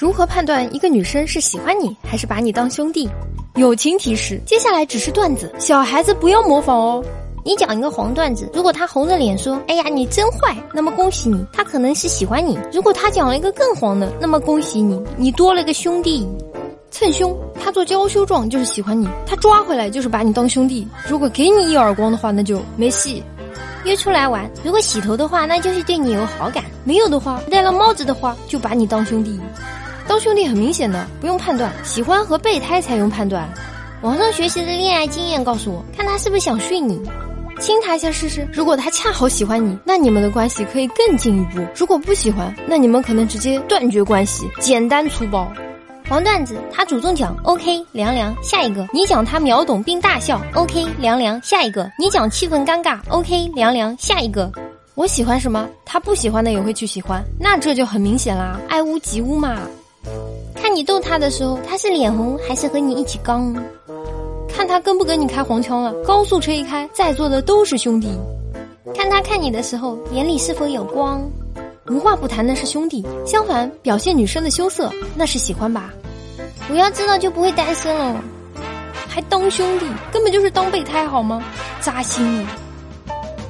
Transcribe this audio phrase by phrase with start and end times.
[0.00, 3.06] 如何判断一个女生是喜欢你还是把你当兄弟？
[3.56, 7.04] 友情提示：接下来只是段子，小孩子不要模仿哦。
[7.44, 12.58] 你讲一个黄段子，如果他红着脸说：“哎呀，你真坏”，那么恭喜你，他可能是喜欢你。
[12.72, 16.26] 如果他讲了一个更黄的，那么恭喜你，你多了个兄弟。
[16.90, 20.88] 蹭胸，他做娇羞状就是喜欢你，他抓回来就是把你当兄弟。
[21.06, 23.22] 如果给你一耳光的话，那就没戏。
[23.84, 29.38] 约出来玩，如果洗头的话，那就是对你有好感；没有的话，戴了帽子的话，就把你当兄弟。
[30.10, 33.48] 当兄弟很明显的，不用判断，喜欢和备胎才用判断。
[34.02, 37.00] 网上学习的恋爱经验告诉我，看他是不是想睡你。
[37.60, 45.46] 亲他一下试试，如果他恰好喜欢你，那你们的关系可以更进一步；如果不喜欢，那你们可能直接断绝关系，简单粗暴。
[46.08, 48.88] 黄段子，他主动讲，OK，凉凉，下一个。
[48.92, 51.88] 你讲他秒懂并大笑，OK，凉凉，下一个。
[51.96, 54.50] 你讲气氛尴尬，OK，凉凉，下一个。
[54.96, 59.60] 我喜欢什么，他不喜欢的也会去喜欢，那这就很明显啦，爱屋及乌嘛。
[60.80, 63.54] 你逗他的时候，他是脸红还是和你一起刚？
[64.48, 68.08] 看他跟不跟你开黄腔了，高速车一开，在座的都是兄弟。
[68.94, 71.20] 看他看你的时候，眼里是否有光？
[71.90, 75.90] 无话不谈的是兄弟，相反，表现女生的羞涩，那是喜欢吧？
[76.70, 78.18] 我要知道就不会单身了。
[79.06, 81.44] 还当兄弟，根本就是当备胎好吗？
[81.82, 82.46] 扎心！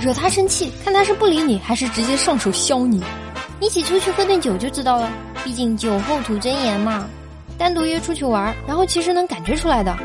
[0.00, 3.00] 惹他生气，看他是不理你，还是直接上手削你？
[3.60, 5.08] 一起出去喝顿酒就知道了，
[5.44, 7.06] 毕竟酒后吐真言嘛。
[7.58, 9.96] 单独约出去玩，然后其实能感觉出来的。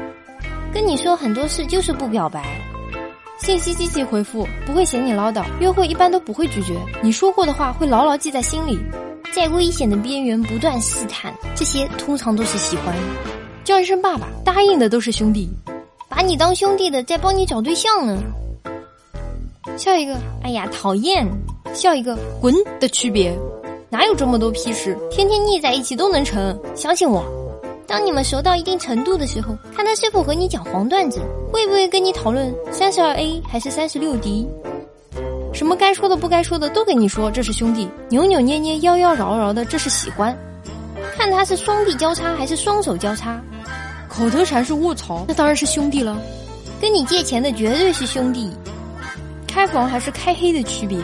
[0.73, 2.43] 跟你说很多事就是不表白，
[3.39, 5.43] 信息积极回复，不会嫌你唠叨。
[5.59, 8.77] 约会一般都不会拒绝，你说过的话会牢牢记在心里。
[9.33, 12.95] 在危险的边缘不断试探，这些通常都是喜欢。
[13.63, 15.49] 叫一声爸爸，答应的都是兄弟，
[16.07, 18.21] 把你当兄弟的在帮你找对象呢。
[19.77, 21.27] 笑一个，哎呀讨厌；
[21.73, 23.37] 笑一个，滚的区别，
[23.89, 24.97] 哪有这么多屁事？
[25.09, 27.23] 天天腻在一起都能成，相信我。
[27.87, 31.21] 当你们熟到一定程度的时候，看他是否和你讲黄段子，
[31.53, 34.45] 会不会跟你讨论三十二 A 还是三十六 D，
[35.53, 40.37] 什么该说的不该说的都跟你说，这是兄弟；扭扭捏捏、妖妖娆娆的，这是喜欢。
[41.15, 43.41] 看他是双臂交叉还是双手交叉，
[44.09, 46.19] 口头禅是卧槽，那当然是兄弟了。
[46.81, 48.51] 跟你借钱的绝对是兄弟，
[49.47, 50.97] 开房还是开黑的区别，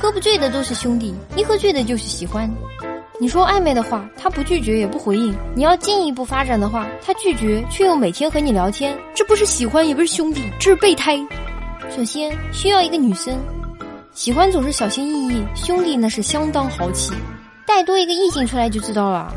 [0.00, 2.50] 喝不醉的都是兄弟，一喝醉的就是喜欢。
[3.20, 11.16] 你说暧昧的话，他不拒绝也不回应；你要进一步发展的话，他拒绝却又每天和你聊天，这不是喜欢，也不是兄弟，这是备胎。
[11.94, 13.38] 首先需要一个女生，
[14.12, 17.12] 喜欢总是小心翼翼，兄弟那是相当豪气。
[17.64, 19.32] 带多一个异性出来就知道了，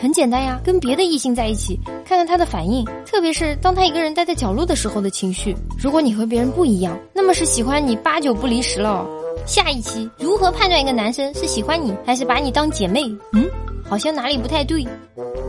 [0.00, 5.54] 很简单呀，跟别的异性在一起，看看他的反应，特别是当他一个人待在角落的时候的情绪。
[5.78, 9.06] 如果你和别人不一样，那么是喜欢你八九不离十了。
[9.48, 13.04] 下一期如何判断一个男生是喜欢你还是把你当姐妹？
[13.32, 13.48] 嗯，
[13.88, 14.86] 好像哪里不太对。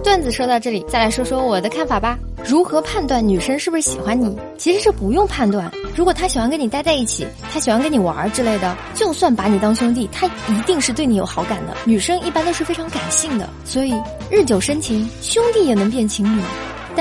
[0.02, 2.18] 段子说到这里，再来说说我的看法吧。
[2.46, 4.38] 如何判断女生是不是喜欢你？
[4.58, 5.70] 其实这不用判断。
[5.98, 11.76] 如果她喜欢跟你待在一起，她喜欢跟你玩之类的，就算把你当兄弟，她一定是对你有好感的。
[11.84, 13.94] 女生一般都是非常感性的，所以
[14.32, 16.42] 日久生情，兄弟也能变情侣。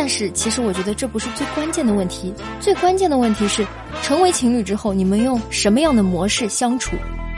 [0.00, 3.66] 但是，其实我觉得这不是最关键的问题，最关键的问题是，
[4.00, 6.94] 成为情侣之后，你们用什么样的模式相处？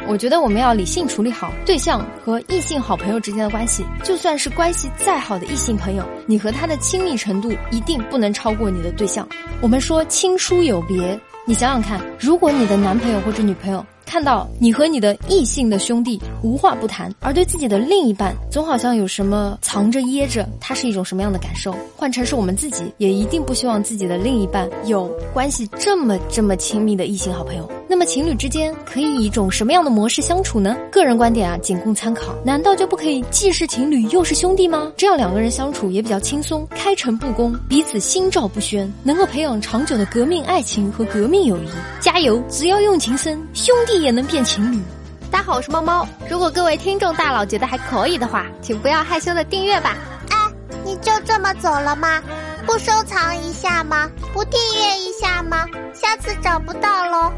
[0.06, 3.82] 我觉得我们要理性处理好对象和异性好朋友之间的关系。
[4.04, 9.26] 就算是关系再好的异性朋友，你和他的亲密程度一定不能超过你的对象。
[9.62, 13.82] 我们说亲疏有别，你想想看，如果你的男朋友或者女朋友。
[14.10, 21.72] 看到你和你的异性的兄弟无话不谈，而对自己的另一半总好像有什么藏着掖着，他是一种什么样的感受？
[21.96, 27.70] 换成是我们自己，也一定不希望自己的另一半有关系这么这么亲密的异性好朋友。
[27.90, 30.76] 那么情侣之间可以以一种什么样的模式相处呢？
[30.92, 32.32] 个人观点啊，仅供参考。
[32.44, 34.92] 难道就不可以既是情侣又是兄弟吗？
[34.96, 41.68] 这样两个人相处也比较轻松，开诚布公，彼此心照不宣，能够培养长久的革命爱情和革命友谊。
[41.98, 42.40] 加油！
[42.48, 44.00] 只要用情深，兄弟。
[44.00, 44.80] 也能变情侣。
[45.28, 46.06] 大家好，我是猫猫。
[46.28, 49.98] 如果各位听众大佬觉得还可以的话，请不要害羞的订阅吧。
[50.28, 50.36] 哎，
[50.84, 52.22] 你就这么走了吗？
[52.64, 54.08] 不收藏一下吗？
[54.32, 55.66] 不订阅一下吗？
[55.92, 57.32] 下次找不到喽。